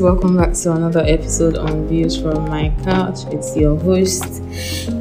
Welcome 0.00 0.38
back 0.38 0.54
to 0.54 0.72
another 0.72 1.00
episode 1.00 1.58
on 1.58 1.86
Views 1.86 2.18
from 2.18 2.48
My 2.48 2.74
Couch. 2.84 3.18
It's 3.32 3.54
your 3.54 3.78
host, 3.78 4.22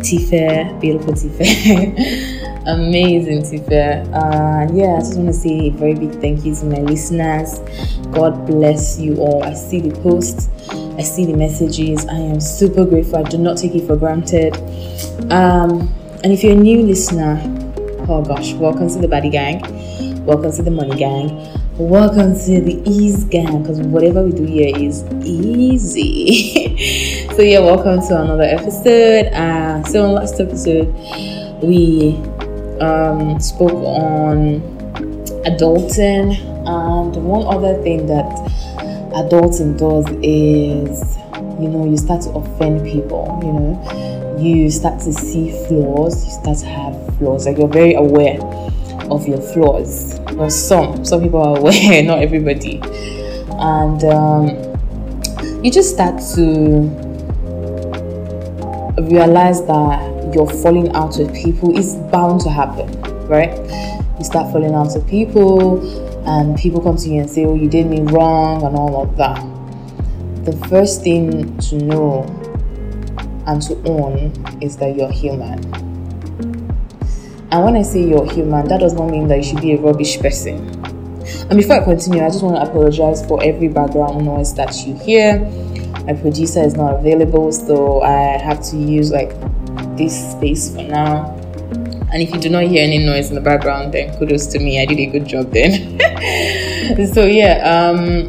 Tifa, 0.04 0.78
beautiful 0.82 1.14
Tifa, 1.14 2.68
amazing 2.68 3.44
Tifa. 3.44 4.06
Uh, 4.14 4.74
yeah, 4.74 4.96
I 4.96 5.00
just 5.00 5.16
want 5.16 5.28
to 5.28 5.34
say 5.34 5.68
a 5.68 5.70
very 5.70 5.94
big 5.94 6.20
thank 6.20 6.44
you 6.44 6.54
to 6.54 6.66
my 6.66 6.80
listeners. 6.80 7.60
God 8.12 8.46
bless 8.46 9.00
you 9.00 9.16
all. 9.20 9.42
I 9.42 9.54
see 9.54 9.80
the 9.80 9.98
posts, 10.02 10.50
I 10.70 11.02
see 11.02 11.26
the 11.26 11.38
messages. 11.38 12.06
I 12.08 12.18
am 12.18 12.42
super 12.42 12.84
grateful. 12.84 13.26
I 13.26 13.30
do 13.30 13.38
not 13.38 13.58
take 13.58 13.76
it 13.76 13.88
for 13.88 13.96
granted. 13.96 14.58
Um, 15.32 15.88
and 16.26 16.34
if 16.34 16.44
you're 16.44 16.58
a 16.58 16.62
new 16.62 16.82
listener, 16.82 17.40
oh 18.10 18.22
gosh, 18.22 18.52
welcome 18.56 18.90
to 18.90 19.00
the 19.00 19.08
Body 19.08 19.30
Gang. 19.30 19.62
Welcome 20.26 20.52
to 20.52 20.62
the 20.62 20.72
Money 20.72 20.98
Gang 20.98 21.59
Welcome 21.80 22.34
to 22.34 22.60
the 22.60 22.82
Ease 22.86 23.24
Gang 23.24 23.62
because 23.62 23.80
whatever 23.80 24.22
we 24.22 24.34
do 24.34 24.44
here 24.44 24.76
is 24.76 25.02
easy. 25.24 26.76
so, 27.38 27.42
yeah, 27.42 27.60
welcome 27.62 28.06
to 28.06 28.22
another 28.22 28.44
episode. 28.44 29.28
Uh, 29.28 29.82
so, 29.86 30.04
in 30.04 30.12
last 30.12 30.42
episode, 30.42 30.94
we 31.64 32.18
um, 32.82 33.40
spoke 33.40 33.72
on 33.72 34.60
adulting, 35.46 36.36
and 36.68 37.16
one 37.16 37.48
other 37.48 37.82
thing 37.82 38.08
that 38.08 38.28
adulting 39.16 39.80
does 39.80 40.06
is 40.22 41.16
you 41.62 41.70
know, 41.70 41.86
you 41.90 41.96
start 41.96 42.24
to 42.24 42.32
offend 42.32 42.84
people, 42.84 43.40
you 43.42 43.54
know, 43.54 44.38
you 44.38 44.70
start 44.70 45.00
to 45.00 45.14
see 45.14 45.52
flaws, 45.68 46.26
you 46.26 46.32
start 46.32 46.58
to 46.58 46.66
have 46.66 47.18
flaws, 47.18 47.46
like 47.46 47.58
you're 47.58 47.70
very 47.70 47.94
aware 47.94 48.38
of 49.12 49.28
your 49.28 49.42
flaws. 49.42 50.20
Well 50.34 50.50
some 50.50 51.06
some 51.06 51.22
people 51.22 51.42
are 51.42 51.58
aware 51.60 52.04
not 52.04 52.20
everybody. 52.20 52.82
And 53.62 54.04
um, 54.06 55.64
you 55.64 55.72
just 55.72 55.94
start 55.94 56.22
to 56.36 56.90
realize 59.02 59.66
that 59.66 60.32
you're 60.34 60.50
falling 60.50 60.92
out 60.94 61.18
with 61.18 61.34
people. 61.36 61.78
Is 61.78 61.96
bound 62.12 62.42
to 62.42 62.50
happen 62.50 63.00
right? 63.30 63.56
You 64.18 64.26
start 64.26 64.52
falling 64.52 64.74
out 64.74 64.94
with 64.94 65.08
people 65.08 65.80
and 66.28 66.58
people 66.58 66.82
come 66.82 66.98
to 66.98 67.10
you 67.10 67.22
and 67.22 67.30
say 67.30 67.46
oh 67.46 67.56
you 67.56 67.70
did 67.70 67.86
me 67.86 68.02
wrong 68.02 68.64
and 68.64 68.76
all 68.76 69.04
of 69.04 69.16
that. 69.18 69.40
The 70.46 70.54
first 70.68 71.04
thing 71.04 71.58
to 71.58 71.76
know 71.78 72.24
and 73.46 73.62
to 73.64 73.76
own 73.88 74.34
is 74.62 74.78
that 74.78 74.96
you're 74.96 75.12
human 75.12 75.89
and 77.52 77.64
when 77.64 77.76
I 77.76 77.82
say 77.82 78.04
you're 78.04 78.32
human, 78.32 78.68
that 78.68 78.80
does 78.80 78.94
not 78.94 79.10
mean 79.10 79.28
that 79.28 79.38
you 79.38 79.44
should 79.44 79.62
be 79.62 79.74
a 79.74 79.78
rubbish 79.78 80.20
person. 80.20 80.58
And 81.50 81.58
before 81.58 81.78
I 81.78 81.84
continue, 81.84 82.24
I 82.24 82.30
just 82.30 82.44
want 82.44 82.58
to 82.58 82.62
apologize 82.62 83.26
for 83.26 83.44
every 83.44 83.68
background 83.68 84.24
noise 84.24 84.54
that 84.54 84.86
you 84.86 84.96
hear. 85.00 85.40
My 86.06 86.14
producer 86.14 86.62
is 86.62 86.76
not 86.76 87.00
available, 87.00 87.52
so 87.52 88.02
I 88.02 88.38
have 88.38 88.62
to 88.70 88.78
use 88.78 89.12
like 89.12 89.32
this 89.98 90.32
space 90.34 90.76
for 90.76 90.84
now. 90.84 91.36
And 92.14 92.22
if 92.22 92.32
you 92.32 92.40
do 92.40 92.50
not 92.50 92.64
hear 92.64 92.84
any 92.84 93.00
noise 93.00 93.30
in 93.30 93.36
the 93.36 93.42
background, 93.42 93.94
then 93.94 94.16
kudos 94.18 94.46
to 94.48 94.60
me. 94.60 94.80
I 94.80 94.86
did 94.86 95.00
a 95.00 95.08
good 95.08 95.26
job 95.26 95.52
then. 95.52 96.00
so 97.14 97.26
yeah, 97.26 97.62
um, 97.66 98.28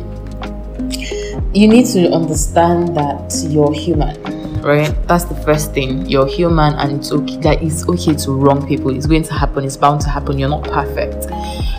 you 1.52 1.68
need 1.68 1.86
to 1.88 2.10
understand 2.10 2.96
that 2.96 3.34
you're 3.50 3.72
human 3.74 4.39
right? 4.62 4.94
That's 5.06 5.24
the 5.24 5.34
first 5.36 5.72
thing. 5.72 6.06
You're 6.06 6.26
human 6.26 6.74
and 6.74 6.98
it's 6.98 7.12
okay 7.12 7.36
that 7.38 7.62
it's 7.62 7.88
okay 7.88 8.14
to 8.14 8.32
wrong 8.32 8.66
people. 8.66 8.94
It's 8.94 9.06
going 9.06 9.22
to 9.24 9.34
happen, 9.34 9.64
it's 9.64 9.76
bound 9.76 10.00
to 10.02 10.08
happen. 10.08 10.38
You're 10.38 10.48
not 10.48 10.64
perfect. 10.64 11.28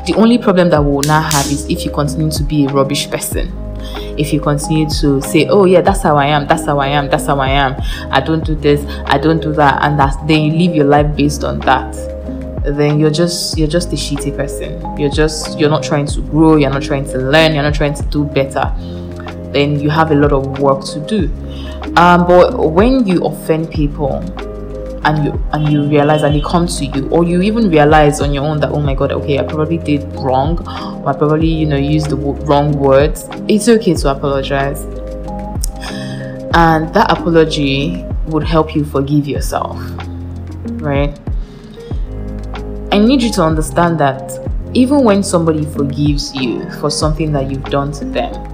The 0.08 0.14
only 0.18 0.38
problem 0.38 0.70
that 0.70 0.84
we 0.84 0.92
will 0.92 1.02
now 1.02 1.22
have 1.22 1.46
is 1.48 1.66
if 1.70 1.86
you 1.86 1.92
continue 1.92 2.32
to 2.32 2.44
be 2.44 2.66
a 2.66 2.70
rubbish 2.70 3.10
person. 3.10 3.52
If 4.18 4.32
you 4.34 4.40
continue 4.40 4.90
to 5.02 5.22
say, 5.22 5.48
Oh 5.48 5.66
yeah, 5.66 5.82
that's 5.82 6.02
how 6.02 6.16
I 6.16 6.28
am, 6.28 6.48
that's 6.48 6.66
how 6.66 6.80
I 6.80 6.88
am, 6.88 7.10
that's 7.10 7.26
how 7.26 7.40
I 7.40 7.50
am. 7.50 7.76
I 8.12 8.22
don't 8.22 8.46
do 8.46 8.56
this, 8.56 8.86
I 9.06 9.18
don't 9.18 9.42
do 9.42 9.54
that, 9.54 9.84
and 9.84 10.00
that's 10.00 10.18
then 10.28 10.42
you 10.44 10.68
live 10.68 10.76
your 10.76 10.86
life 10.86 11.16
based 11.16 11.44
on 11.44 11.60
that 11.62 11.96
then 12.64 13.00
you're 13.00 13.10
just 13.10 13.58
you're 13.58 13.68
just 13.68 13.92
a 13.92 13.96
shitty 13.96 14.36
person 14.36 14.80
you're 14.98 15.10
just 15.10 15.58
you're 15.60 15.70
not 15.70 15.84
trying 15.84 16.06
to 16.06 16.22
grow 16.22 16.56
you're 16.58 16.70
not 16.70 16.84
trying 16.84 17.04
to 17.04 17.18
learn 17.18 17.54
you're 17.54 17.64
not 17.64 17.74
trying 17.74 17.94
to 17.94 18.04
do 18.04 18.24
better 18.24 18.72
then 19.54 19.80
you 19.80 19.90
have 19.90 20.12
a 20.12 20.16
lot 20.16 20.32
of 20.32 20.60
work 20.60 20.84
to 20.86 21.00
do. 21.06 21.26
Um, 21.98 22.26
but 22.26 22.72
when 22.72 23.06
you 23.06 23.24
offend 23.26 23.72
people 23.72 24.24
and 25.04 25.26
you 25.26 25.44
and 25.54 25.68
you 25.72 25.84
realize 25.84 26.22
and 26.22 26.36
they 26.36 26.42
come 26.42 26.68
to 26.68 26.86
you 26.86 27.10
or 27.10 27.24
you 27.24 27.42
even 27.42 27.70
realize 27.70 28.22
on 28.22 28.34
your 28.34 28.44
own 28.44 28.60
that 28.60 28.70
oh 28.70 28.80
my 28.80 28.94
god 28.94 29.12
okay 29.12 29.40
i 29.40 29.44
probably 29.44 29.80
did 29.80 30.04
wrong 30.16 30.60
or 31.04 31.10
i 31.10 31.14
probably 31.14 31.48
you 31.48 31.66
know 31.66 31.76
used 31.76 32.10
the 32.12 32.16
w- 32.16 32.40
wrong 32.46 32.72
words 32.74 33.28
it's 33.48 33.68
okay 33.68 33.94
to 33.94 34.10
apologize. 34.10 34.84
And 36.54 36.94
that 36.94 37.10
apology 37.10 38.06
would 38.28 38.44
help 38.44 38.76
you 38.76 38.84
forgive 38.84 39.26
yourself 39.26 39.80
right? 40.82 41.18
I 42.92 43.00
need 43.00 43.22
you 43.22 43.32
to 43.34 43.44
understand 43.44 44.00
that 44.00 44.38
even 44.74 45.04
when 45.04 45.24
somebody 45.24 45.66
forgives 45.66 46.36
you 46.36 46.70
for 46.80 46.90
something 46.90 47.32
that 47.32 47.50
you've 47.50 47.64
done 47.66 47.92
to 47.94 48.06
them 48.06 48.51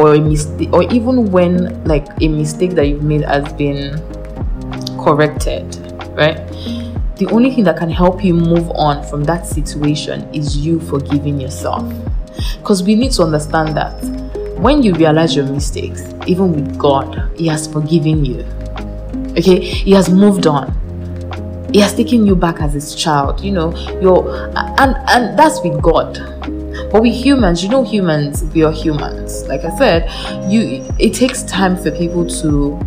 or 0.00 0.14
a 0.14 0.20
mistake 0.20 0.72
or 0.72 0.82
even 0.84 1.30
when 1.30 1.84
like 1.84 2.06
a 2.22 2.28
mistake 2.28 2.70
that 2.70 2.86
you've 2.86 3.02
made 3.02 3.20
has 3.22 3.52
been 3.52 3.92
corrected 5.04 5.64
right? 6.16 6.38
The 7.16 7.26
only 7.30 7.54
thing 7.54 7.64
that 7.64 7.76
can 7.76 7.90
help 7.90 8.24
you 8.24 8.32
move 8.32 8.70
on 8.70 9.06
from 9.06 9.24
that 9.24 9.46
situation 9.46 10.26
is 10.34 10.56
you 10.56 10.80
forgiving 10.80 11.38
yourself. 11.38 11.84
Because 12.58 12.82
we 12.82 12.94
need 12.94 13.12
to 13.12 13.22
understand 13.22 13.76
that 13.76 13.92
when 14.58 14.82
you 14.82 14.94
realize 14.94 15.36
your 15.36 15.46
mistakes 15.46 16.02
even 16.26 16.52
with 16.52 16.78
god 16.78 17.30
he 17.36 17.46
has 17.46 17.66
forgiven 17.66 18.24
you 18.24 18.40
okay? 19.36 19.60
He 19.60 19.92
has 19.92 20.10
moved 20.10 20.46
on. 20.46 20.76
He 21.72 21.80
has 21.80 21.94
taken 21.94 22.26
you 22.26 22.36
back 22.36 22.60
as 22.60 22.74
his 22.74 22.94
child 22.94 23.40
you 23.40 23.52
know? 23.52 23.74
You're 24.02 24.50
and 24.54 24.96
and 25.08 25.38
that's 25.38 25.60
with 25.62 25.80
god 25.82 26.18
but 26.90 27.02
we 27.02 27.10
humans, 27.10 27.62
you 27.62 27.68
know, 27.68 27.84
humans, 27.84 28.42
we 28.54 28.64
are 28.64 28.72
humans. 28.72 29.46
Like 29.46 29.64
I 29.64 29.76
said, 29.78 30.50
you 30.50 30.84
it 30.98 31.14
takes 31.14 31.42
time 31.44 31.76
for 31.76 31.90
people 31.90 32.26
to 32.26 32.78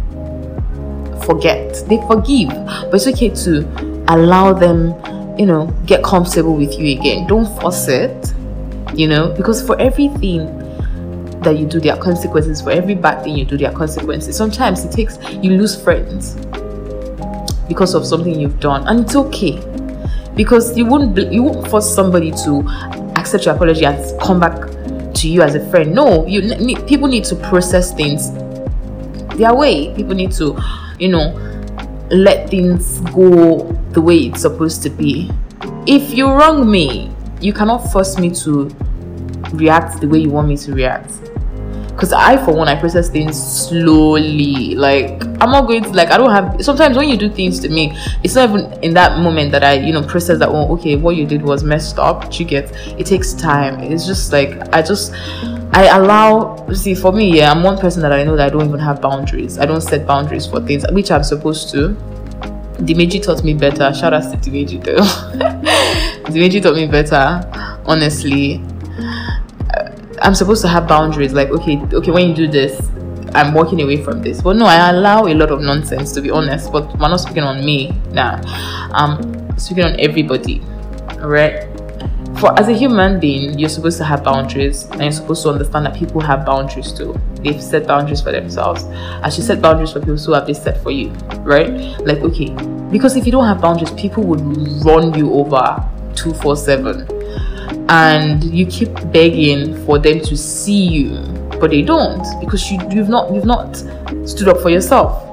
forget. 1.26 1.84
They 1.88 1.98
forgive, 2.08 2.50
but 2.50 2.96
it's 2.96 3.08
okay 3.08 3.30
to 3.30 4.04
allow 4.10 4.54
them, 4.54 4.94
you 5.40 5.46
know, 5.46 5.68
get 5.86 6.04
comfortable 6.04 6.56
with 6.56 6.78
you 6.78 7.00
again. 7.00 7.28
Don't 7.28 7.48
force 7.62 7.88
it, 7.88 8.34
you 8.94 9.08
know, 9.08 9.34
because 9.38 9.66
for 9.66 9.80
everything 9.80 10.60
that 11.42 11.58
you 11.58 11.66
do, 11.66 11.80
there 11.80 11.94
are 11.94 12.02
consequences. 12.02 12.62
For 12.62 12.72
every 12.72 12.96
bad 12.96 13.24
thing 13.24 13.38
you 13.38 13.46
do, 13.46 13.58
there 13.58 13.72
are 13.72 13.76
consequences. 13.76 14.36
Sometimes 14.36 14.84
it 14.84 14.92
takes 14.92 15.18
you 15.32 15.52
lose 15.52 15.82
friends 15.82 16.36
because 17.68 17.94
of 17.94 18.06
something 18.06 18.38
you've 18.38 18.60
done, 18.60 18.86
and 18.88 19.06
it's 19.06 19.16
okay 19.16 19.62
because 20.36 20.78
you 20.78 20.86
won't 20.86 21.18
you 21.32 21.44
won't 21.44 21.70
force 21.70 21.94
somebody 21.94 22.32
to 22.44 22.64
accept 23.24 23.46
your 23.46 23.56
apology 23.56 23.86
and 23.86 24.20
come 24.20 24.40
back 24.40 24.54
to 25.14 25.30
you 25.30 25.42
as 25.42 25.56
a 25.56 25.70
friend. 25.70 25.96
No, 25.96 26.28
you 26.28 26.42
need, 26.42 26.86
people 26.88 27.08
need 27.08 27.24
to 27.26 27.36
process 27.38 27.94
things 27.94 28.32
their 29.38 29.56
way. 29.56 29.96
People 29.96 30.14
need 30.14 30.34
to, 30.34 30.60
you 31.00 31.08
know, 31.08 31.32
let 32.12 32.50
things 32.50 33.00
go 33.12 33.64
the 33.92 34.02
way 34.02 34.18
it's 34.18 34.42
supposed 34.42 34.84
to 34.84 34.90
be. 34.90 35.32
If 35.88 36.14
you 36.14 36.28
wrong 36.28 36.70
me, 36.70 37.16
you 37.40 37.54
cannot 37.54 37.92
force 37.92 38.20
me 38.20 38.30
to 38.44 38.70
react 39.54 40.02
the 40.02 40.08
way 40.08 40.20
you 40.20 40.30
want 40.30 40.50
me 40.50 40.58
to 40.58 40.74
react 40.74 41.12
because 41.94 42.12
I, 42.12 42.44
for 42.44 42.54
one, 42.56 42.68
I 42.68 42.80
process 42.80 43.08
things 43.08 43.42
slowly. 43.42 44.76
Like 44.76 45.24
I'm 45.42 45.52
not 45.52 45.68
going 45.68 45.84
to 45.84 45.90
like 45.90 46.10
I 46.10 46.18
don't 46.18 46.32
have. 46.32 46.64
Sometimes 46.64 46.98
when 46.98 47.08
you 47.08 47.18
do 47.18 47.30
things 47.30 47.60
to 47.60 47.70
me, 47.70 47.96
it's 48.24 48.36
not 48.36 48.50
even 48.50 48.84
in 48.84 48.94
that 48.96 49.20
moment 49.20 49.52
that 49.52 49.64
I, 49.64 49.74
you 49.74 49.94
know, 49.94 50.02
process 50.04 50.40
that. 50.40 50.50
Oh, 50.50 50.74
okay, 50.76 50.96
what 50.96 51.16
you 51.16 51.26
did 51.26 51.44
was 51.44 51.64
messed 51.64 52.00
up. 52.00 52.38
You 52.40 52.46
get. 52.46 52.72
It 53.00 53.06
takes 53.06 53.34
time. 53.34 53.80
It's 53.80 54.06
just 54.06 54.32
like 54.32 54.74
I 54.74 54.82
just. 54.82 55.14
I 55.76 55.98
allow 55.98 56.68
see 56.74 56.94
for 56.94 57.12
me, 57.12 57.38
yeah, 57.38 57.52
I'm 57.52 57.64
one 57.64 57.80
person 57.80 58.04
that 58.04 58.12
I 58.12 58.24
know 58.24 58.36
that 58.36 58.46
I 58.46 58.50
don't 58.50 58.68
even 58.68 58.80
have 58.80 59.02
boundaries. 59.02 59.58
I 59.58 59.66
don't 59.66 59.82
set 59.82 60.06
boundaries 60.06 60.46
for 60.46 60.60
things 60.62 60.86
which 60.92 61.10
I'm 61.10 61.24
supposed 61.24 61.72
to. 61.72 61.96
Dimeji 62.78 63.22
taught 63.24 63.44
me 63.44 63.54
better. 63.54 63.94
Shout 63.94 64.14
out 64.14 64.32
to 64.32 64.38
Dimeji 64.38 64.84
though. 64.84 64.98
Dimeji 66.32 66.62
taught 66.62 66.76
me 66.76 66.88
better, 66.88 67.44
honestly. 67.86 68.64
I'm 70.24 70.34
supposed 70.34 70.62
to 70.62 70.70
have 70.70 70.88
boundaries. 70.88 71.34
Like, 71.34 71.50
okay, 71.50 71.78
okay, 71.94 72.12
when 72.12 72.30
you 72.30 72.34
do 72.34 72.48
this, 72.48 72.90
I'm 73.36 73.54
walking 73.54 73.82
away 73.82 74.02
from 74.02 74.22
this. 74.22 74.42
But 74.42 74.56
no, 74.56 74.66
I 74.66 74.90
allow 74.90 75.26
a 75.26 75.34
lot 75.34 75.52
of 75.52 75.62
nonsense 75.62 76.14
to 76.14 76.22
be 76.22 76.32
honest. 76.32 76.72
But 76.72 76.88
we're 76.98 77.10
not 77.10 77.20
speaking 77.20 77.44
on 77.44 77.66
me 77.66 77.92
now. 78.12 78.38
Nah. 78.38 78.90
I'm 78.94 79.60
speaking 79.60 79.84
on 79.84 80.00
everybody. 80.00 80.62
Alright. 81.20 81.68
For 82.40 82.58
as 82.58 82.70
a 82.70 82.74
human 82.74 83.20
being, 83.20 83.60
you're 83.60 83.68
supposed 83.68 83.98
to 83.98 84.06
have 84.06 84.24
boundaries 84.24 84.86
and 84.92 85.02
you're 85.02 85.12
supposed 85.12 85.44
to 85.44 85.50
understand 85.50 85.86
that 85.88 85.96
people 85.96 86.22
have 86.22 86.46
boundaries 86.46 86.94
too. 86.94 87.20
They've 87.42 87.62
set 87.62 87.86
boundaries 87.86 88.22
for 88.22 88.32
themselves. 88.32 88.86
As 89.24 89.38
you 89.38 89.44
set 89.44 89.62
boundaries 89.62 89.92
for 89.92 90.00
people, 90.00 90.18
so 90.18 90.34
have 90.34 90.48
they 90.48 90.54
set 90.54 90.82
for 90.82 90.92
you. 90.92 91.10
Right? 91.40 91.70
Like, 92.00 92.20
okay. 92.20 92.50
Because 92.92 93.18
if 93.18 93.26
you 93.26 93.34
don't 93.34 93.46
have 93.46 93.60
boundaries, 93.60 93.92
people 93.92 94.24
would 94.24 94.42
run 94.86 95.14
you 95.16 95.34
over 95.34 95.84
247 96.16 97.23
and 97.90 98.44
you 98.44 98.66
keep 98.66 98.94
begging 99.12 99.86
for 99.86 100.00
them 100.00 100.20
to 100.22 100.38
see 100.38 100.88
you 100.88 101.34
but 101.64 101.72
they 101.72 101.82
don't 101.82 102.26
because 102.42 102.70
you, 102.70 102.78
you've 102.92 103.08
not 103.08 103.34
you've 103.34 103.46
not 103.46 103.78
stood 104.28 104.50
up 104.50 104.60
for 104.60 104.70
yourself. 104.70 105.30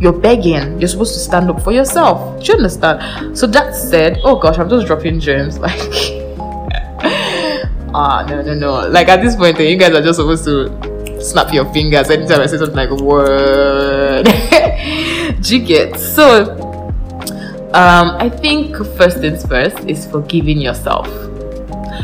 You're 0.00 0.12
begging. 0.12 0.80
You're 0.80 0.88
supposed 0.88 1.14
to 1.14 1.20
stand 1.20 1.48
up 1.48 1.62
for 1.62 1.70
yourself. 1.70 2.42
Do 2.42 2.46
you 2.46 2.54
understand? 2.54 3.38
So 3.38 3.46
that 3.46 3.74
said 3.74 4.20
oh 4.24 4.34
gosh 4.34 4.58
i'm 4.58 4.68
just 4.68 4.88
dropping 4.88 5.20
gems 5.20 5.58
like 5.66 5.78
ah 7.94 8.26
no 8.28 8.42
no 8.42 8.54
no. 8.54 8.88
Like 8.88 9.08
at 9.08 9.22
this 9.22 9.36
point 9.36 9.60
you 9.60 9.76
guys 9.76 9.94
are 9.94 10.02
just 10.02 10.18
supposed 10.18 10.44
to 10.46 11.22
snap 11.22 11.54
your 11.54 11.72
fingers 11.72 12.10
anytime 12.10 12.40
i 12.40 12.46
say 12.46 12.58
something 12.58 12.74
like 12.74 12.90
word. 12.90 14.24
Do 15.42 15.96
so 15.96 16.58
um 17.74 18.16
i 18.18 18.28
think 18.28 18.76
first 18.96 19.18
things 19.18 19.46
first 19.46 19.78
is 19.88 20.06
forgiving 20.06 20.60
yourself 20.60 21.06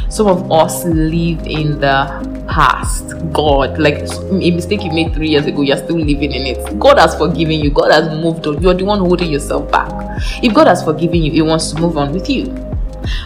some 0.08 0.26
of 0.26 0.50
us 0.50 0.84
live 0.84 1.40
in 1.46 1.80
the 1.80 2.46
past. 2.48 3.14
God 3.32 3.78
like 3.78 3.98
a 3.98 4.50
mistake 4.50 4.82
you 4.84 4.92
made 4.92 5.14
three 5.14 5.28
years 5.28 5.46
ago 5.46 5.62
you're 5.62 5.76
still 5.76 5.98
living 5.98 6.32
in 6.32 6.46
it. 6.46 6.78
God 6.78 6.98
has 6.98 7.16
forgiven 7.16 7.54
you. 7.54 7.70
God 7.70 7.92
has 7.92 8.08
moved 8.22 8.46
on. 8.46 8.62
You're 8.62 8.74
the 8.74 8.84
one 8.84 9.00
holding 9.00 9.30
yourself 9.30 9.70
back. 9.70 9.90
If 10.42 10.54
god 10.54 10.66
has 10.66 10.82
forgiven 10.82 11.22
you 11.22 11.32
he 11.32 11.42
wants 11.42 11.72
to 11.72 11.80
move 11.80 11.96
on 11.96 12.12
with 12.12 12.28
you. 12.28 12.46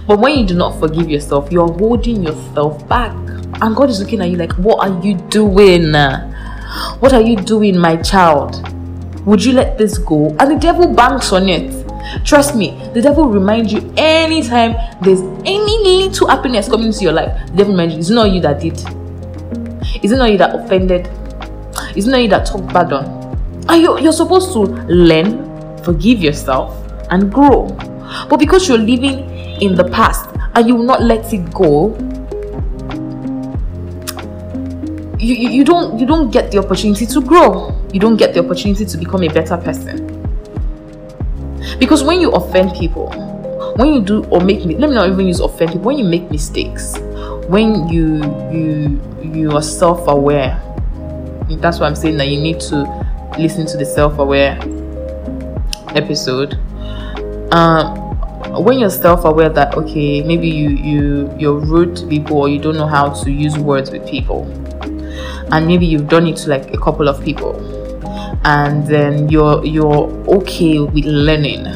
But 0.06 0.19
when 0.19 0.38
you 0.38 0.46
do 0.46 0.54
not 0.54 0.78
forgive 0.78 1.10
yourself 1.10 1.50
you're 1.52 1.72
holding 1.72 2.22
yourself 2.22 2.86
back. 2.88 3.12
And 3.60 3.76
god 3.76 3.90
is 3.90 4.00
looking 4.00 4.20
at 4.20 4.30
you 4.30 4.36
like 4.36 4.52
what 4.54 4.78
are 4.86 5.02
you 5.04 5.16
doing? 5.28 5.92
What 7.00 7.12
are 7.12 7.20
you 7.20 7.36
doing 7.36 7.78
my 7.78 7.96
child? 7.96 8.68
Would 9.26 9.44
you 9.44 9.52
let 9.52 9.78
this 9.78 9.98
go? 9.98 10.34
And 10.40 10.50
the 10.50 10.58
devil 10.58 10.92
banks 10.92 11.32
on 11.32 11.48
it 11.48 11.81
Trust 12.25 12.55
me, 12.55 12.79
the 12.94 13.00
devil 13.00 13.26
reminds 13.26 13.73
you 13.73 13.93
anytime 13.97 14.75
there's 15.03 15.20
any 15.44 16.06
little 16.06 16.29
happiness 16.29 16.69
coming 16.69 16.88
into 16.88 17.03
your 17.03 17.12
life, 17.12 17.47
the 17.49 17.56
devil 17.56 17.73
reminds 17.73 17.94
you 17.94 18.00
it's 18.00 18.11
not 18.11 18.31
you 18.31 18.41
that 18.41 18.61
did. 18.61 18.75
It's 20.03 20.12
not 20.12 20.31
you 20.31 20.38
that 20.38 20.55
offended. 20.55 21.09
It's 21.97 22.06
not 22.06 22.23
you 22.23 22.29
that 22.29 22.47
talked 22.47 22.73
bad 22.73 22.93
on. 22.93 23.05
And 23.69 23.82
you, 23.82 23.99
you're 24.00 24.12
supposed 24.12 24.53
to 24.53 24.61
learn, 24.61 25.82
forgive 25.85 26.20
yourself, 26.20 26.76
and 27.11 27.32
grow. 27.32 27.69
But 28.29 28.38
because 28.38 28.69
you're 28.69 28.79
living 28.79 29.31
in 29.62 29.75
the 29.75 29.85
past 29.85 30.29
and 30.55 30.67
you 30.67 30.76
will 30.76 30.85
not 30.85 31.03
let 31.03 31.32
it 31.32 31.53
go, 31.53 31.97
you, 35.19 35.35
you, 35.35 35.49
you 35.50 35.64
don't 35.64 36.00
you 36.00 36.06
don't 36.06 36.31
get 36.31 36.50
the 36.50 36.59
opportunity 36.59 37.06
to 37.06 37.20
grow. 37.20 37.79
You 37.93 38.00
don't 38.00 38.17
get 38.17 38.35
the 38.35 38.41
opportunity 38.41 38.85
to 38.85 38.99
become 38.99 39.23
a 39.23 39.29
better 39.29 39.56
person. 39.56 40.12
Because 41.78 42.04
when 42.04 42.20
you 42.20 42.30
offend 42.32 42.74
people, 42.74 43.10
when 43.76 43.94
you 43.94 44.00
do 44.02 44.24
or 44.24 44.40
make 44.40 44.64
me 44.64 44.76
let 44.76 44.90
me 44.90 44.94
not 44.94 45.08
even 45.08 45.26
use 45.26 45.40
offend 45.40 45.72
people, 45.72 45.86
when 45.86 45.98
you 45.98 46.04
make 46.04 46.30
mistakes, 46.30 46.98
when 47.48 47.88
you 47.88 48.22
you 48.52 49.00
you 49.22 49.52
are 49.52 49.62
self-aware, 49.62 50.60
that's 51.60 51.80
why 51.80 51.86
I'm 51.86 51.96
saying 51.96 52.16
that 52.19 52.28
you 52.28 52.40
need 52.40 52.60
to 52.60 52.84
listen 53.38 53.66
to 53.66 53.76
the 53.76 53.86
self-aware 53.86 54.58
episode. 55.94 56.54
Um 57.52 58.02
when 58.60 58.78
you're 58.78 58.90
self-aware 58.90 59.48
that 59.48 59.75
okay 59.75 60.22
maybe 60.22 60.48
you 60.48 60.68
you 60.70 61.34
you're 61.38 61.58
rude 61.58 61.96
to 61.96 62.06
people 62.06 62.36
or 62.36 62.48
you 62.50 62.58
don't 62.58 62.76
know 62.76 62.86
how 62.86 63.08
to 63.08 63.30
use 63.30 63.56
words 63.56 63.90
with 63.90 64.06
people 64.06 64.44
and 65.52 65.66
maybe 65.66 65.86
you've 65.86 66.08
done 66.08 66.26
it 66.26 66.36
to 66.36 66.50
like 66.50 66.75
a 66.75 66.78
couple 66.78 67.08
of 67.08 67.22
people 67.25 67.54
and 68.44 68.87
then 68.87 69.29
you're 69.29 69.64
you're 69.64 70.08
okay 70.29 70.81
with 70.81 71.05
learning. 71.05 71.67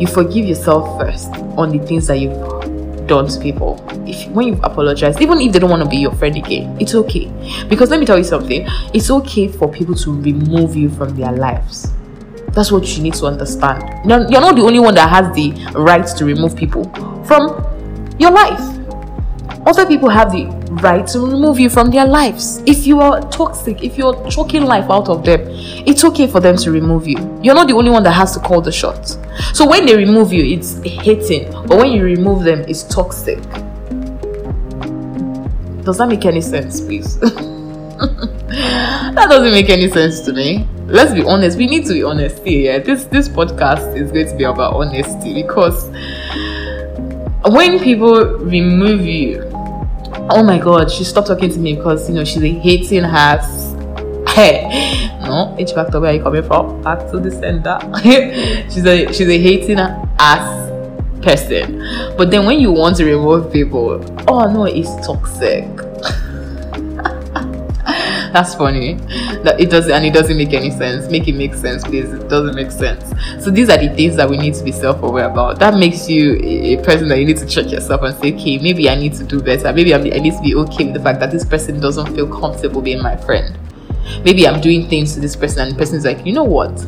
You 0.00 0.06
forgive 0.06 0.46
yourself 0.46 1.00
first 1.00 1.28
on 1.56 1.70
the 1.70 1.78
things 1.86 2.06
that 2.08 2.18
you've 2.18 3.06
done 3.06 3.28
to 3.28 3.40
people. 3.40 3.84
If 4.06 4.28
when 4.30 4.48
you've 4.48 4.64
apologized 4.64 5.20
even 5.20 5.40
if 5.40 5.52
they 5.52 5.58
don't 5.58 5.70
want 5.70 5.82
to 5.82 5.88
be 5.88 5.96
your 5.98 6.12
friend 6.12 6.36
again 6.36 6.76
it's 6.80 6.94
okay. 6.94 7.30
Because 7.68 7.90
let 7.90 8.00
me 8.00 8.06
tell 8.06 8.18
you 8.18 8.24
something 8.24 8.66
it's 8.94 9.10
okay 9.10 9.48
for 9.48 9.70
people 9.70 9.94
to 9.96 10.12
remove 10.20 10.76
you 10.76 10.90
from 10.90 11.16
their 11.16 11.32
lives. 11.32 11.92
That's 12.52 12.72
what 12.72 12.96
you 12.96 13.02
need 13.02 13.14
to 13.14 13.26
understand. 13.26 13.82
You're 14.08 14.40
not 14.40 14.56
the 14.56 14.62
only 14.62 14.80
one 14.80 14.94
that 14.94 15.08
has 15.08 15.34
the 15.34 15.52
right 15.74 16.06
to 16.16 16.24
remove 16.24 16.56
people 16.56 16.84
from 17.24 17.48
your 18.18 18.32
life. 18.32 18.60
Other 19.66 19.86
people 19.86 20.08
have 20.08 20.32
the 20.32 20.59
right 20.70 21.04
to 21.08 21.18
remove 21.18 21.58
you 21.58 21.68
from 21.68 21.90
their 21.90 22.06
lives. 22.06 22.62
If 22.64 22.86
you 22.86 23.00
are 23.00 23.20
toxic, 23.30 23.82
if 23.82 23.98
you're 23.98 24.30
choking 24.30 24.64
life 24.64 24.88
out 24.88 25.08
of 25.08 25.24
them, 25.24 25.40
it's 25.44 26.04
okay 26.04 26.26
for 26.26 26.38
them 26.38 26.56
to 26.58 26.70
remove 26.70 27.08
you. 27.08 27.16
You're 27.42 27.56
not 27.56 27.66
the 27.66 27.74
only 27.74 27.90
one 27.90 28.04
that 28.04 28.12
has 28.12 28.32
to 28.34 28.40
call 28.40 28.60
the 28.60 28.70
shots. 28.70 29.18
So 29.52 29.68
when 29.68 29.84
they 29.84 29.96
remove 29.96 30.32
you, 30.32 30.44
it's 30.44 30.80
hating, 30.82 31.50
but 31.66 31.76
when 31.76 31.92
you 31.92 32.04
remove 32.04 32.44
them, 32.44 32.60
it's 32.68 32.84
toxic. 32.84 33.42
Does 35.82 35.98
that 35.98 36.06
make 36.08 36.24
any 36.24 36.40
sense, 36.40 36.80
please? 36.80 37.18
that 38.50 39.26
doesn't 39.28 39.52
make 39.52 39.70
any 39.70 39.90
sense 39.90 40.20
to 40.20 40.32
me. 40.32 40.68
Let's 40.86 41.12
be 41.12 41.22
honest. 41.22 41.58
We 41.58 41.66
need 41.66 41.86
to 41.86 41.94
be 41.94 42.04
honest 42.04 42.44
here. 42.44 42.72
Yeah? 42.72 42.78
This 42.78 43.04
this 43.04 43.28
podcast 43.28 43.96
is 43.96 44.12
going 44.12 44.28
to 44.28 44.36
be 44.36 44.44
about 44.44 44.74
honesty 44.74 45.34
because 45.34 45.90
when 47.46 47.78
people 47.78 48.38
remove 48.38 49.02
you 49.02 49.49
oh 50.30 50.42
my 50.42 50.58
god, 50.58 50.90
she 50.90 51.04
stopped 51.04 51.28
talking 51.28 51.50
to 51.50 51.58
me 51.58 51.74
because 51.76 52.08
you 52.08 52.14
know 52.14 52.24
she's 52.24 52.42
hating 52.42 53.04
ass. 53.04 53.74
Hey, 54.28 55.18
no, 55.22 55.54
it's 55.58 55.72
back 55.72 55.88
to 55.88 56.00
where 56.00 56.14
you 56.14 56.22
coming 56.22 56.42
from? 56.42 56.82
Back 56.82 57.10
to 57.10 57.18
the 57.18 57.30
center. 57.30 57.78
she's 58.70 58.86
a 58.86 59.12
she's 59.12 59.28
a 59.28 59.38
hating 59.38 59.78
ass 59.78 60.70
person. 61.22 61.78
But 62.16 62.30
then 62.30 62.46
when 62.46 62.60
you 62.60 62.72
want 62.72 62.96
to 62.96 63.04
remove 63.04 63.52
people, 63.52 64.04
oh 64.28 64.52
no, 64.52 64.64
it's 64.64 64.94
toxic. 65.06 65.89
That's 68.32 68.54
funny. 68.54 68.94
That 69.42 69.56
it 69.58 69.70
doesn't 69.70 69.90
and 69.90 70.04
it 70.04 70.14
doesn't 70.14 70.36
make 70.36 70.52
any 70.52 70.70
sense. 70.70 71.10
Make 71.10 71.26
it 71.26 71.34
make 71.34 71.52
sense, 71.54 71.82
please. 71.82 72.12
It 72.12 72.28
doesn't 72.28 72.54
make 72.54 72.70
sense. 72.70 73.12
So 73.44 73.50
these 73.50 73.68
are 73.68 73.76
the 73.76 73.88
things 73.88 74.14
that 74.16 74.30
we 74.30 74.38
need 74.38 74.54
to 74.54 74.62
be 74.62 74.70
self-aware 74.70 75.28
about. 75.28 75.58
That 75.58 75.74
makes 75.74 76.08
you 76.08 76.36
a 76.42 76.76
person 76.84 77.08
that 77.08 77.18
you 77.18 77.24
need 77.24 77.38
to 77.38 77.46
check 77.46 77.72
yourself 77.72 78.02
and 78.02 78.14
say, 78.16 78.32
okay, 78.34 78.58
maybe 78.58 78.88
I 78.88 78.94
need 78.94 79.14
to 79.14 79.24
do 79.24 79.40
better. 79.42 79.72
Maybe 79.72 79.94
I 79.94 79.98
need 79.98 80.32
to 80.32 80.42
be 80.42 80.54
okay 80.54 80.84
with 80.84 80.94
the 80.94 81.00
fact 81.00 81.18
that 81.18 81.32
this 81.32 81.44
person 81.44 81.80
doesn't 81.80 82.14
feel 82.14 82.28
comfortable 82.28 82.80
being 82.80 83.02
my 83.02 83.16
friend. 83.16 83.58
Maybe 84.24 84.46
I'm 84.46 84.60
doing 84.60 84.88
things 84.88 85.14
to 85.14 85.20
this 85.20 85.34
person 85.34 85.62
and 85.62 85.72
the 85.72 85.78
person's 85.78 86.04
like, 86.04 86.24
you 86.24 86.32
know 86.32 86.44
what? 86.44 86.78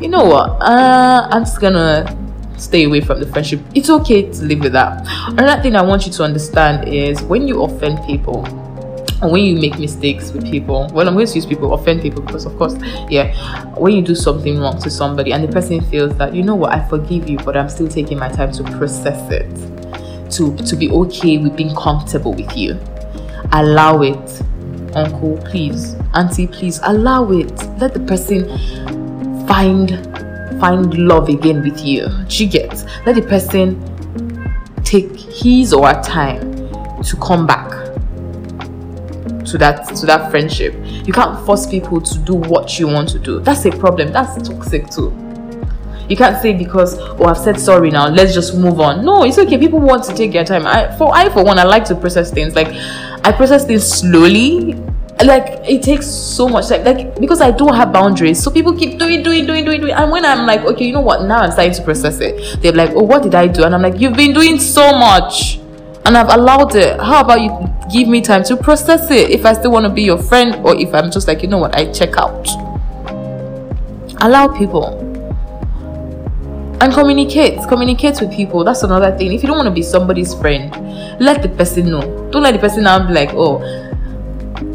You 0.00 0.08
know 0.08 0.24
what? 0.24 0.50
Uh, 0.62 1.28
I'm 1.30 1.44
just 1.44 1.60
gonna 1.60 2.18
stay 2.56 2.84
away 2.84 3.02
from 3.02 3.20
the 3.20 3.26
friendship. 3.26 3.60
It's 3.74 3.90
okay 3.90 4.30
to 4.30 4.44
live 4.44 4.60
with 4.60 4.72
that. 4.72 5.06
Another 5.28 5.62
thing 5.62 5.76
I 5.76 5.82
want 5.82 6.06
you 6.06 6.12
to 6.12 6.22
understand 6.24 6.88
is 6.88 7.22
when 7.22 7.46
you 7.46 7.62
offend 7.62 7.98
people, 8.06 8.42
when 9.30 9.44
you 9.44 9.56
make 9.56 9.78
mistakes 9.78 10.32
with 10.32 10.44
people 10.50 10.90
well 10.92 11.06
i'm 11.06 11.14
going 11.14 11.26
to 11.26 11.34
use 11.34 11.46
people 11.46 11.74
offend 11.74 12.02
people 12.02 12.20
because 12.22 12.44
of 12.44 12.56
course 12.56 12.74
yeah 13.08 13.64
when 13.76 13.92
you 13.94 14.02
do 14.02 14.14
something 14.14 14.58
wrong 14.58 14.80
to 14.80 14.90
somebody 14.90 15.32
and 15.32 15.44
the 15.44 15.52
person 15.52 15.80
feels 15.80 16.16
that 16.16 16.34
you 16.34 16.42
know 16.42 16.54
what? 16.54 16.72
I 16.72 16.86
forgive 16.88 17.28
you 17.28 17.38
but 17.38 17.56
i'm 17.56 17.68
still 17.68 17.88
taking 17.88 18.18
my 18.18 18.28
time 18.28 18.52
to 18.52 18.64
process 18.64 19.30
it 19.30 19.72
to 20.32 20.56
to 20.56 20.76
be 20.76 20.90
okay 20.90 21.38
with 21.38 21.56
being 21.56 21.74
comfortable 21.74 22.32
with 22.32 22.56
you. 22.56 22.78
Allow 23.52 24.02
it 24.02 24.42
uncle 24.94 25.38
please 25.44 25.94
auntie 26.14 26.46
please 26.46 26.80
allow 26.82 27.30
it. 27.30 27.52
Let 27.78 27.94
the 27.94 28.00
person 28.00 28.48
find 29.46 29.90
find 30.60 30.94
love 30.94 31.28
again 31.28 31.62
with 31.62 31.80
you. 31.84 32.08
She 32.28 32.46
gets 32.46 32.84
let 33.06 33.14
the 33.14 33.22
person 33.22 33.78
take 34.84 35.14
his 35.16 35.72
or 35.72 35.86
her 35.86 36.02
time 36.02 36.52
to 37.02 37.16
come 37.16 37.46
back 37.46 37.81
to 39.46 39.58
that 39.58 39.88
to 39.96 40.06
that 40.06 40.30
friendship. 40.30 40.74
You 41.06 41.12
can't 41.12 41.44
force 41.44 41.66
people 41.66 42.00
to 42.00 42.18
do 42.18 42.34
what 42.34 42.78
you 42.78 42.86
want 42.86 43.08
to 43.10 43.18
do. 43.18 43.40
That's 43.40 43.64
a 43.64 43.70
problem. 43.70 44.12
That's 44.12 44.48
toxic 44.48 44.90
too. 44.90 45.16
You 46.08 46.16
can't 46.16 46.40
say 46.42 46.52
because 46.52 46.98
oh 46.98 47.24
I've 47.24 47.38
said 47.38 47.58
sorry 47.58 47.90
now, 47.90 48.08
let's 48.08 48.34
just 48.34 48.56
move 48.56 48.80
on. 48.80 49.04
No, 49.04 49.24
it's 49.24 49.38
okay. 49.38 49.58
People 49.58 49.80
want 49.80 50.04
to 50.04 50.14
take 50.14 50.32
their 50.32 50.44
time. 50.44 50.66
I 50.66 50.94
for 50.96 51.14
I 51.14 51.28
for 51.30 51.44
one 51.44 51.58
I 51.58 51.64
like 51.64 51.84
to 51.86 51.94
process 51.94 52.30
things. 52.30 52.54
Like 52.54 52.68
I 53.24 53.32
process 53.32 53.64
things 53.64 53.86
slowly. 53.86 54.74
Like 55.24 55.68
it 55.68 55.82
takes 55.82 56.06
so 56.06 56.48
much 56.48 56.68
time. 56.68 56.84
Like 56.84 57.18
because 57.20 57.40
I 57.40 57.50
don't 57.50 57.74
have 57.74 57.92
boundaries. 57.92 58.42
So 58.42 58.50
people 58.50 58.76
keep 58.76 58.98
doing, 58.98 59.22
doing, 59.22 59.46
doing, 59.46 59.64
doing, 59.64 59.80
doing. 59.80 59.94
And 59.94 60.10
when 60.10 60.24
I'm 60.24 60.46
like, 60.46 60.60
okay, 60.62 60.84
you 60.84 60.92
know 60.92 61.00
what? 61.00 61.22
Now 61.22 61.42
I'm 61.42 61.52
starting 61.52 61.74
to 61.74 61.82
process 61.82 62.18
it. 62.20 62.60
They're 62.60 62.72
like, 62.72 62.90
oh, 62.90 63.04
what 63.04 63.22
did 63.22 63.34
I 63.34 63.46
do? 63.46 63.64
And 63.64 63.74
I'm 63.74 63.82
like, 63.82 64.00
you've 64.00 64.16
been 64.16 64.34
doing 64.34 64.58
so 64.58 64.92
much 64.98 65.61
and 66.04 66.16
I've 66.16 66.32
allowed 66.32 66.74
it. 66.74 66.98
How 67.00 67.20
about 67.20 67.40
you 67.40 67.50
give 67.92 68.08
me 68.08 68.20
time 68.20 68.42
to 68.44 68.56
process 68.56 69.10
it 69.10 69.30
if 69.30 69.44
I 69.46 69.52
still 69.52 69.70
want 69.70 69.84
to 69.86 69.90
be 69.90 70.02
your 70.02 70.18
friend 70.18 70.54
or 70.64 70.74
if 70.76 70.94
I'm 70.94 71.10
just 71.10 71.28
like, 71.28 71.42
you 71.42 71.48
know 71.48 71.58
what, 71.58 71.76
I 71.76 71.90
check 71.92 72.16
out. 72.16 72.48
Allow 74.20 74.56
people 74.56 74.98
and 76.80 76.92
communicate. 76.92 77.60
Communicate 77.68 78.20
with 78.20 78.32
people. 78.32 78.64
That's 78.64 78.82
another 78.82 79.16
thing. 79.16 79.32
If 79.32 79.42
you 79.42 79.48
don't 79.48 79.56
want 79.56 79.68
to 79.68 79.74
be 79.74 79.82
somebody's 79.82 80.34
friend, 80.34 80.70
let 81.20 81.42
the 81.42 81.48
person 81.48 81.90
know. 81.90 82.30
Don't 82.30 82.42
let 82.42 82.52
the 82.52 82.58
person 82.58 82.84
now 82.84 83.06
be 83.06 83.12
like, 83.12 83.30
oh, 83.34 83.58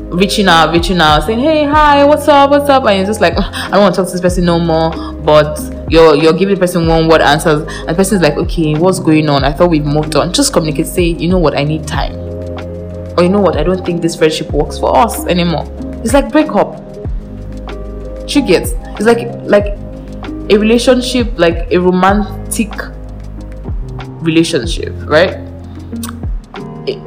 reaching 0.10 0.48
out, 0.48 0.72
reaching 0.72 1.00
out, 1.00 1.24
saying, 1.24 1.40
hey, 1.40 1.66
hi, 1.66 2.06
what's 2.06 2.28
up, 2.28 2.50
what's 2.50 2.70
up? 2.70 2.86
And 2.86 2.98
you're 2.98 3.06
just 3.06 3.20
like, 3.20 3.34
I 3.38 3.72
don't 3.72 3.82
want 3.82 3.96
to 3.96 4.02
talk 4.02 4.08
to 4.08 4.14
this 4.14 4.22
person 4.22 4.46
no 4.46 4.60
more. 4.60 5.14
But 5.14 5.58
you're 5.90 6.16
you're 6.16 6.34
giving 6.34 6.56
the 6.56 6.60
person 6.60 6.88
one 6.88 7.08
word 7.08 7.22
answers 7.22 7.62
and 7.62 7.90
the 7.90 7.94
person 7.94 8.18
is 8.18 8.22
like 8.22 8.34
okay 8.34 8.76
what's 8.76 9.00
going 9.00 9.30
on? 9.30 9.44
I 9.44 9.54
thought 9.54 9.70
we've 9.70 9.86
moved 9.86 10.16
on. 10.16 10.34
Just 10.34 10.54
communicate 10.54 10.88
say 10.88 11.04
you 11.04 11.30
know 11.30 11.38
what? 11.38 11.58
I 11.58 11.64
need 11.64 11.88
time. 11.88 12.16
Or 13.18 13.24
you 13.24 13.30
know 13.30 13.42
what? 13.42 13.58
I 13.58 13.64
don't 13.64 13.86
think 13.86 14.02
this 14.02 14.16
friendship 14.16 14.52
works 14.52 14.78
for 14.78 14.96
us 14.96 15.26
anymore. 15.26 15.66
It's 16.04 16.14
like 16.14 16.32
break 16.32 16.50
up. 16.50 16.84
She 18.30 18.42
gets 18.42 18.72
it's 18.98 19.06
like 19.06 19.28
like 19.44 19.78
a 20.50 20.58
relationship 20.58 21.38
like 21.38 21.72
a 21.72 21.78
romantic 21.78 22.72
relationship 24.22 24.94
right 25.06 25.47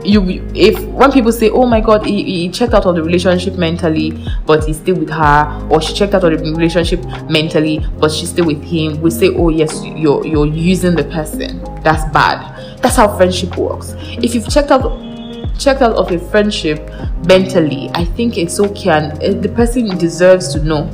you 0.05 0.47
if 0.55 0.79
when 0.87 1.11
people 1.11 1.33
say 1.33 1.49
oh 1.51 1.67
my 1.67 1.81
god 1.81 2.05
he, 2.05 2.23
he 2.23 2.49
checked 2.51 2.75
out 2.75 2.85
of 2.87 2.95
the 2.95 3.03
relationship 3.03 3.55
mentally 3.55 4.13
but 4.47 4.65
he's 4.65 4.79
still 4.79 4.97
with 4.97 5.11
her 5.11 5.69
or 5.71 5.81
she 5.81 5.95
checked 5.95 6.15
out 6.15 6.25
of 6.25 6.39
the 6.39 6.53
relationship 6.53 7.03
mentally 7.31 7.85
but 7.99 8.11
she's 8.11 8.31
still 8.31 8.47
with 8.47 8.63
him 8.63 9.01
we 9.01 9.11
say 9.11 9.29
oh 9.35 9.49
yes 9.49 9.83
you're 9.85 10.27
you're 10.27 10.47
using 10.47 10.95
the 10.95 11.05
person. 11.05 11.63
That's 11.83 12.11
bad. 12.13 12.79
That's 12.83 12.97
how 12.97 13.17
friendship 13.17 13.57
works. 13.57 13.95
If 14.23 14.35
you've 14.35 14.49
checked 14.49 14.71
out 14.71 15.09
checked 15.59 15.83
out 15.83 15.93
of 15.93 16.11
a 16.11 16.19
friendship 16.31 16.91
mentally 17.27 17.91
i 17.93 18.03
think 18.03 18.39
it's 18.39 18.59
okay 18.59 18.89
and 18.89 19.43
the 19.43 19.49
person 19.51 19.97
deserves 19.99 20.53
to 20.55 20.63
know. 20.63 20.89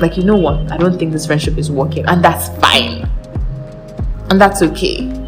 Like 0.00 0.16
you 0.16 0.24
know 0.24 0.36
what? 0.36 0.72
I 0.72 0.76
don't 0.76 0.98
think 0.98 1.12
this 1.12 1.26
friendship 1.26 1.56
is 1.58 1.70
working 1.70 2.04
and 2.06 2.24
that's 2.24 2.48
fine. 2.58 3.08
And 4.30 4.40
that's 4.40 4.62
okay 4.62 5.23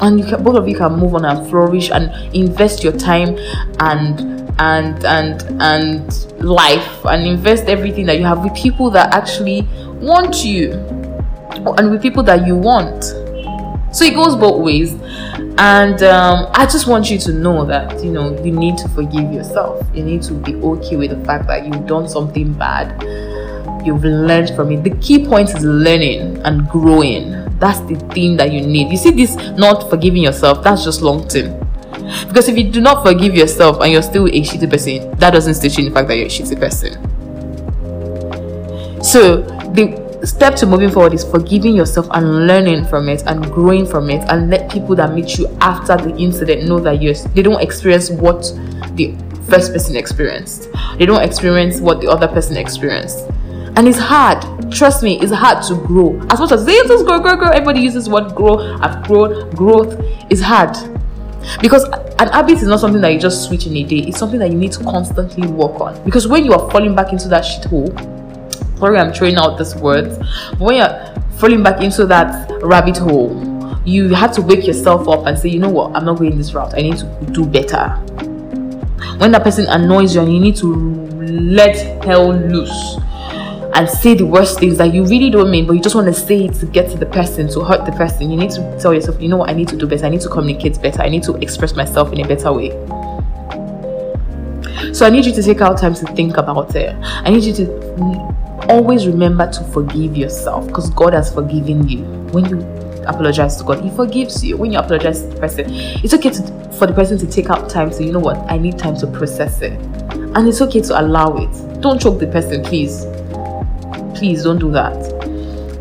and 0.00 0.18
you 0.20 0.26
can, 0.26 0.42
both 0.42 0.56
of 0.56 0.68
you 0.68 0.76
can 0.76 0.92
move 0.92 1.14
on 1.14 1.24
and 1.24 1.48
flourish 1.48 1.90
and 1.90 2.10
invest 2.34 2.82
your 2.82 2.92
time 2.92 3.36
and 3.80 4.38
and 4.60 5.04
and 5.04 5.42
and 5.62 6.42
life 6.42 7.04
and 7.04 7.26
invest 7.26 7.64
everything 7.66 8.06
that 8.06 8.18
you 8.18 8.24
have 8.24 8.42
with 8.42 8.54
people 8.54 8.90
that 8.90 9.14
actually 9.14 9.62
want 10.00 10.44
you 10.44 10.72
and 11.78 11.90
with 11.90 12.02
people 12.02 12.22
that 12.22 12.46
you 12.46 12.56
want. 12.56 13.04
So 13.90 14.04
it 14.04 14.14
goes 14.14 14.36
both 14.36 14.62
ways. 14.62 14.94
And 15.60 16.00
um, 16.04 16.48
i 16.54 16.66
just 16.66 16.86
want 16.86 17.10
you 17.10 17.18
to 17.18 17.32
know 17.32 17.64
that 17.64 18.04
you 18.04 18.12
know 18.12 18.40
you 18.44 18.52
need 18.52 18.78
to 18.78 18.88
forgive 18.90 19.32
yourself. 19.32 19.84
You 19.92 20.04
need 20.04 20.22
to 20.22 20.34
be 20.34 20.54
okay 20.54 20.96
with 20.96 21.10
the 21.10 21.24
fact 21.24 21.46
that 21.48 21.66
you've 21.66 21.86
done 21.86 22.08
something 22.08 22.52
bad. 22.52 23.02
You've 23.84 24.04
learned 24.04 24.54
from 24.54 24.70
it. 24.70 24.84
The 24.84 24.96
key 24.98 25.26
point 25.26 25.48
is 25.50 25.64
learning 25.64 26.38
and 26.38 26.68
growing 26.68 27.47
that's 27.58 27.80
the 27.80 27.96
thing 28.14 28.36
that 28.36 28.52
you 28.52 28.60
need. 28.60 28.90
You 28.90 28.96
see, 28.96 29.10
this 29.10 29.36
not 29.56 29.90
forgiving 29.90 30.22
yourself, 30.22 30.62
that's 30.62 30.84
just 30.84 31.02
long 31.02 31.26
term. 31.28 31.58
Because 32.28 32.48
if 32.48 32.56
you 32.56 32.70
do 32.70 32.80
not 32.80 33.04
forgive 33.04 33.34
yourself 33.34 33.80
and 33.80 33.92
you're 33.92 34.02
still 34.02 34.26
a 34.26 34.40
shitty 34.40 34.70
person, 34.70 35.10
that 35.18 35.30
doesn't 35.30 35.54
stitch 35.54 35.78
in 35.78 35.86
the 35.86 35.90
fact 35.90 36.08
that 36.08 36.16
you're 36.16 36.26
a 36.26 36.30
shitty 36.30 36.58
person. 36.58 36.94
So 39.02 39.42
the 39.72 40.08
step 40.24 40.54
to 40.56 40.66
moving 40.66 40.90
forward 40.90 41.12
is 41.14 41.24
forgiving 41.24 41.74
yourself 41.76 42.08
and 42.12 42.46
learning 42.46 42.84
from 42.86 43.08
it 43.08 43.22
and 43.26 43.44
growing 43.52 43.86
from 43.86 44.10
it 44.10 44.28
and 44.30 44.50
let 44.50 44.70
people 44.70 44.94
that 44.96 45.12
meet 45.14 45.38
you 45.38 45.46
after 45.60 45.96
the 45.96 46.14
incident 46.16 46.68
know 46.68 46.80
that 46.80 47.00
you 47.00 47.14
they 47.34 47.42
don't 47.42 47.62
experience 47.62 48.10
what 48.10 48.42
the 48.94 49.14
first 49.48 49.72
person 49.72 49.96
experienced. 49.96 50.68
They 50.98 51.06
don't 51.06 51.22
experience 51.22 51.80
what 51.80 52.00
the 52.00 52.08
other 52.08 52.28
person 52.28 52.56
experienced 52.56 53.28
and 53.76 53.86
it's 53.86 53.98
hard 53.98 54.42
trust 54.70 55.02
me 55.02 55.18
it's 55.20 55.32
hard 55.32 55.62
to 55.64 55.74
grow. 55.86 56.20
As 56.30 56.38
much 56.38 56.52
as 56.52 56.64
they 56.64 56.74
just 56.74 57.04
grow 57.04 57.18
grow 57.20 57.36
grow 57.36 57.48
everybody 57.48 57.80
uses 57.80 58.08
what 58.08 58.34
grow 58.34 58.58
i've 58.80 59.06
grown 59.06 59.50
growth 59.50 60.02
is 60.30 60.40
hard. 60.40 60.76
Because 61.60 61.84
an 61.84 62.28
habit 62.28 62.56
is 62.58 62.64
not 62.64 62.80
something 62.80 63.00
that 63.00 63.12
you 63.12 63.18
just 63.18 63.44
switch 63.44 63.66
in 63.66 63.76
a 63.76 63.84
day. 63.84 64.00
It's 64.00 64.18
something 64.18 64.38
that 64.40 64.50
you 64.50 64.58
need 64.58 64.72
to 64.72 64.84
constantly 64.84 65.46
work 65.46 65.80
on. 65.80 66.04
Because 66.04 66.26
when 66.26 66.44
you 66.44 66.52
are 66.52 66.70
falling 66.70 66.94
back 66.94 67.12
into 67.12 67.28
that 67.28 67.42
shit 67.42 67.64
hole 67.64 67.94
sorry 68.78 68.96
i'm 68.96 69.12
throwing 69.12 69.34
out 69.34 69.58
these 69.58 69.74
words 69.74 70.18
but 70.50 70.60
when 70.60 70.76
you're 70.76 71.14
falling 71.38 71.64
back 71.64 71.82
into 71.82 72.06
that 72.06 72.48
rabbit 72.62 72.96
hole 72.96 73.48
you 73.88 74.14
have 74.14 74.32
to 74.32 74.42
wake 74.42 74.66
yourself 74.66 75.08
up 75.08 75.26
and 75.26 75.38
say 75.38 75.48
you 75.48 75.58
know 75.58 75.70
what? 75.70 75.96
I'm 75.96 76.04
not 76.04 76.18
going 76.18 76.36
this 76.36 76.52
route. 76.52 76.74
I 76.74 76.82
need 76.82 76.98
to 76.98 77.06
do 77.32 77.46
better. 77.46 77.88
When 79.18 79.32
that 79.32 79.42
person 79.42 79.66
annoys 79.66 80.14
you 80.14 80.20
and 80.20 80.32
you 80.32 80.40
need 80.40 80.56
to 80.56 80.74
let 80.74 82.04
hell 82.04 82.34
loose 82.34 82.98
and 83.78 83.88
say 83.88 84.12
the 84.12 84.26
worst 84.26 84.58
things 84.58 84.76
that 84.76 84.92
you 84.92 85.04
really 85.04 85.30
don't 85.30 85.52
mean, 85.52 85.64
but 85.64 85.74
you 85.74 85.80
just 85.80 85.94
want 85.94 86.08
to 86.08 86.12
say 86.12 86.46
it 86.46 86.54
to 86.54 86.66
get 86.66 86.90
to 86.90 86.98
the 86.98 87.06
person, 87.06 87.48
to 87.48 87.60
hurt 87.60 87.86
the 87.86 87.92
person. 87.92 88.28
You 88.28 88.36
need 88.36 88.50
to 88.50 88.76
tell 88.80 88.92
yourself, 88.92 89.22
you 89.22 89.28
know 89.28 89.36
what, 89.36 89.50
I 89.50 89.52
need 89.52 89.68
to 89.68 89.76
do 89.76 89.86
better. 89.86 90.04
I 90.04 90.08
need 90.08 90.20
to 90.22 90.28
communicate 90.28 90.82
better. 90.82 91.00
I 91.00 91.08
need 91.08 91.22
to 91.22 91.36
express 91.36 91.76
myself 91.76 92.12
in 92.12 92.20
a 92.20 92.26
better 92.26 92.52
way. 92.52 92.70
So 94.92 95.06
I 95.06 95.10
need 95.10 95.26
you 95.26 95.32
to 95.32 95.42
take 95.44 95.60
out 95.60 95.78
time 95.78 95.94
to 95.94 96.06
think 96.16 96.38
about 96.38 96.74
it. 96.74 96.92
I 97.00 97.30
need 97.30 97.44
you 97.44 97.52
to 97.54 98.66
always 98.68 99.06
remember 99.06 99.48
to 99.48 99.62
forgive 99.66 100.16
yourself 100.16 100.66
because 100.66 100.90
God 100.90 101.12
has 101.12 101.32
forgiven 101.32 101.88
you. 101.88 102.02
When 102.32 102.46
you 102.46 102.58
apologize 103.06 103.58
to 103.58 103.64
God, 103.64 103.80
He 103.84 103.90
forgives 103.90 104.44
you. 104.44 104.56
When 104.56 104.72
you 104.72 104.80
apologize 104.80 105.22
to 105.22 105.28
the 105.28 105.38
person, 105.38 105.66
it's 105.68 106.14
okay 106.14 106.30
to, 106.30 106.72
for 106.72 106.88
the 106.88 106.94
person 106.94 107.16
to 107.18 107.28
take 107.28 107.48
out 107.48 107.70
time 107.70 107.90
to, 107.90 108.02
you 108.02 108.10
know 108.10 108.18
what, 108.18 108.38
I 108.50 108.58
need 108.58 108.76
time 108.76 108.96
to 108.96 109.06
process 109.06 109.62
it. 109.62 109.74
And 110.34 110.48
it's 110.48 110.60
okay 110.62 110.80
to 110.80 111.00
allow 111.00 111.36
it. 111.36 111.80
Don't 111.80 112.00
choke 112.00 112.18
the 112.18 112.26
person, 112.26 112.64
please 112.64 113.06
please 114.18 114.42
don't 114.42 114.58
do 114.58 114.70
that. 114.72 114.96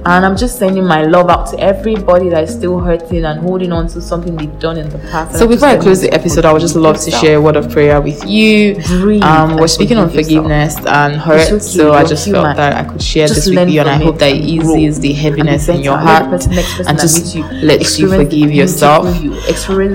And 0.06 0.26
i'm 0.26 0.38
just 0.38 0.58
sending 0.58 0.86
my 0.86 1.04
love 1.04 1.30
out 1.30 1.48
to 1.48 1.60
everybody 1.60 2.30
that 2.30 2.46
is 2.46 2.54
still 2.54 2.80
hurting 2.80 3.26
and 3.26 3.42
holding 3.42 3.74
on 3.74 3.88
to 3.90 4.00
something 4.00 4.38
they've 4.38 4.58
done 4.58 4.78
in 4.78 4.90
the 4.90 5.00
past. 5.00 5.38
So 5.38 5.46
before 5.46 5.68
i 5.68 5.78
close 5.78 6.00
the 6.00 6.10
episode 6.14 6.46
i 6.46 6.54
would 6.54 6.62
just 6.62 6.78
love 6.78 6.98
to 7.02 7.12
share 7.12 7.38
a 7.38 7.42
word 7.42 7.58
of 7.58 7.70
prayer 7.70 8.00
with 8.00 8.24
you. 8.26 8.78
Um 9.22 9.58
we're 9.58 9.68
speaking 9.68 9.98
on 9.98 10.10
forgiveness 10.10 10.76
yourself. 10.76 10.88
and 10.96 11.16
hurt 11.18 11.52
okay, 11.52 11.60
so 11.60 11.94
i 11.94 12.06
just 12.06 12.30
felt 12.30 12.56
that 12.56 12.74
i 12.86 12.90
could 12.90 13.02
share 13.02 13.28
just 13.28 13.48
this 13.48 13.54
with 13.54 13.70
you 13.70 13.82
and 13.82 13.90
i 13.90 13.98
hope 13.98 14.18
that 14.20 14.32
it. 14.32 14.46
eases 14.46 15.02
the 15.02 15.12
heaviness 15.12 15.68
in 15.68 15.82
your 15.82 15.98
heart 15.98 16.32
and 16.88 16.98
just 17.00 17.36
you 17.36 17.44
lets 17.44 18.00
you 18.00 18.08
forgive 18.08 18.54
yourself. 18.54 19.08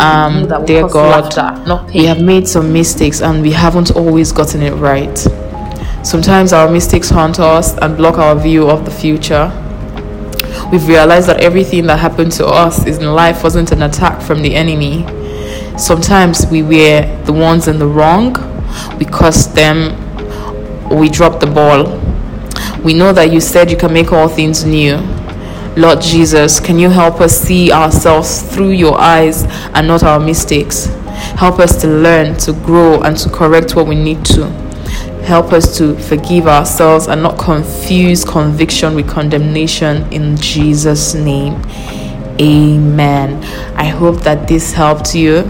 um 0.02 0.46
dear 0.66 0.86
god 0.88 1.34
laughter, 1.34 1.92
we 1.94 2.04
have 2.04 2.20
made 2.20 2.46
some 2.46 2.70
mistakes 2.70 3.22
and 3.22 3.40
we 3.40 3.52
haven't 3.52 3.92
always 3.92 4.30
gotten 4.30 4.60
it 4.60 4.72
right 4.72 5.26
Sometimes 6.04 6.52
our 6.52 6.68
mistakes 6.68 7.10
haunt 7.10 7.38
us 7.38 7.78
and 7.78 7.96
block 7.96 8.18
our 8.18 8.34
view 8.34 8.68
of 8.68 8.84
the 8.84 8.90
future. 8.90 9.50
We've 10.72 10.86
realized 10.88 11.28
that 11.28 11.40
everything 11.40 11.86
that 11.86 12.00
happened 12.00 12.32
to 12.32 12.46
us 12.46 12.84
in 12.86 13.04
life 13.14 13.44
wasn't 13.44 13.70
an 13.70 13.82
attack 13.82 14.20
from 14.20 14.42
the 14.42 14.54
enemy. 14.54 15.06
Sometimes 15.78 16.44
we 16.46 16.62
were 16.62 17.22
the 17.24 17.32
ones 17.32 17.68
in 17.68 17.78
the 17.78 17.86
wrong, 17.86 18.34
we 18.98 19.04
cursed 19.04 19.54
them, 19.54 19.96
we 20.90 21.08
dropped 21.08 21.40
the 21.40 21.46
ball. 21.46 21.98
We 22.82 22.94
know 22.94 23.12
that 23.12 23.32
you 23.32 23.40
said 23.40 23.70
you 23.70 23.76
can 23.76 23.92
make 23.92 24.12
all 24.12 24.28
things 24.28 24.64
new. 24.64 24.96
Lord 25.76 26.00
Jesus, 26.02 26.58
can 26.58 26.80
you 26.80 26.90
help 26.90 27.20
us 27.20 27.32
see 27.32 27.70
ourselves 27.70 28.42
through 28.42 28.70
your 28.70 29.00
eyes 29.00 29.44
and 29.72 29.86
not 29.86 30.02
our 30.02 30.18
mistakes? 30.18 30.86
Help 31.38 31.60
us 31.60 31.80
to 31.80 31.86
learn, 31.86 32.36
to 32.38 32.52
grow, 32.52 33.00
and 33.02 33.16
to 33.18 33.30
correct 33.30 33.76
what 33.76 33.86
we 33.86 33.94
need 33.94 34.24
to. 34.26 34.71
Help 35.24 35.52
us 35.52 35.76
to 35.78 35.96
forgive 35.96 36.46
ourselves 36.46 37.06
and 37.06 37.22
not 37.22 37.38
confuse 37.38 38.24
conviction 38.24 38.94
with 38.94 39.08
condemnation 39.08 40.10
in 40.12 40.36
Jesus' 40.36 41.14
name. 41.14 41.54
Amen. 42.40 43.42
I 43.76 43.84
hope 43.84 44.22
that 44.22 44.48
this 44.48 44.72
helped 44.72 45.14
you. 45.14 45.48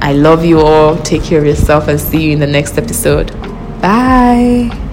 I 0.00 0.12
love 0.12 0.44
you 0.44 0.60
all. 0.60 0.96
Take 0.98 1.24
care 1.24 1.40
of 1.40 1.46
yourself 1.46 1.88
and 1.88 2.00
see 2.00 2.22
you 2.26 2.32
in 2.32 2.38
the 2.38 2.46
next 2.46 2.78
episode. 2.78 3.32
Bye. 3.82 4.87